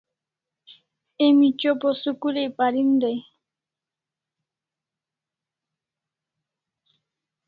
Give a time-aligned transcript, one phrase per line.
[1.25, 3.17] Emi chopa o school ai parin dai